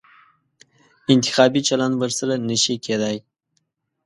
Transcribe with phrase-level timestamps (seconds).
[1.13, 3.17] انتخابي چلند ورسره نه شي کېدای.